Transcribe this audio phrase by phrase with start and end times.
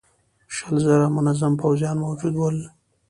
[0.55, 2.57] شل زره منظم پوځيان موجود ول.